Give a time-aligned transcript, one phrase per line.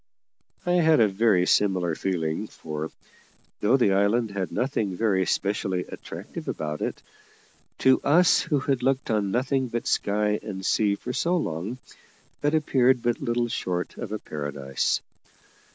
[0.65, 2.89] I had a very similar feeling; for,
[3.59, 7.03] though the island had nothing very specially attractive about it,
[7.77, 11.77] to us who had looked on nothing but sky and sea for so long,
[12.41, 15.01] it appeared but little short of a paradise.